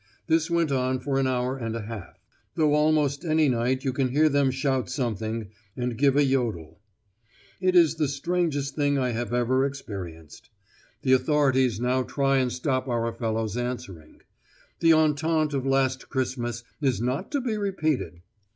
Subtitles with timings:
[0.25, 2.19] This went on for an hour and a half;
[2.55, 6.79] though almost any night you can hear them shout something, and give a yodel
[7.61, 10.49] It is the strangest thing I have ever experienced.
[11.03, 14.21] The authorities now try and stop our fellows answering.
[14.79, 18.23] The entente of last Christmas is not to be repeated!